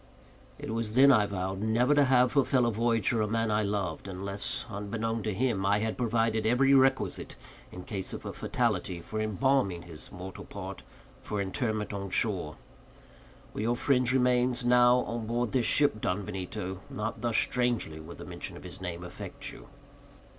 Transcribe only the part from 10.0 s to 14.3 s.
mortal part for interment on shore. Were your friend's